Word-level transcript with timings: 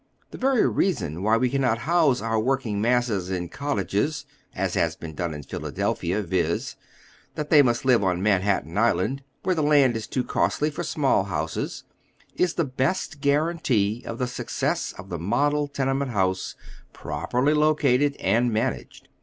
The 0.31 0.37
very 0.39 0.67
reason 0.67 1.21
why 1.21 1.37
we 1.37 1.47
cannot 1.51 1.77
house 1.85 2.23
our 2.23 2.39
working 2.39 2.81
masses 2.81 3.29
in 3.29 3.49
cottages, 3.49 4.25
as 4.55 4.73
has 4.73 4.95
been 4.95 5.13
done 5.13 5.31
in 5.31 5.43
Philadelphia— 5.43 6.23
viz., 6.23 6.75
that 7.35 7.51
they 7.51 7.61
iimst 7.61 7.85
live 7.85 8.03
on 8.03 8.19
Manhattan 8.23 8.79
Island, 8.79 9.21
where 9.43 9.53
the 9.53 9.61
land 9.61 9.95
is 9.95 10.07
too 10.07 10.23
costly 10.23 10.71
for 10.71 10.81
small 10.81 11.25
houses— 11.25 11.83
is 12.35 12.55
the 12.55 12.65
best 12.65 13.21
guarantee 13.21 14.01
of 14.03 14.17
the 14.17 14.25
success 14.25 14.91
of 14.97 15.09
the 15.09 15.19
model 15.19 15.67
tenement 15.67 16.09
house, 16.09 16.55
properly 16.93 17.53
located 17.53 18.15
and 18.15 18.51
managed. 18.51 19.07